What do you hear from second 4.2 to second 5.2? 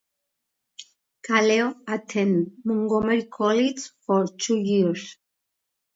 two years.